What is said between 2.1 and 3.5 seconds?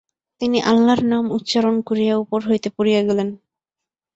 উপর হইতে পড়িয়া গেলেন।